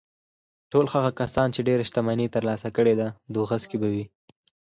[0.71, 3.07] ټول هغه کسان چې ډېره شتمني يې ترلاسه کړې ده.